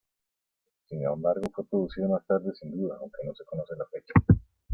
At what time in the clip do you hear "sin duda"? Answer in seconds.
2.55-2.97